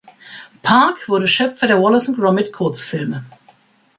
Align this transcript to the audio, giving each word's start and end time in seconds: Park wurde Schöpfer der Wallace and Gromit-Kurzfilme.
Park 0.63 1.09
wurde 1.09 1.27
Schöpfer 1.27 1.67
der 1.67 1.79
Wallace 1.79 2.07
and 2.09 2.17
Gromit-Kurzfilme. 2.17 3.23